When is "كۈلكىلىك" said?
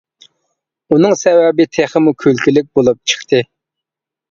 2.25-2.69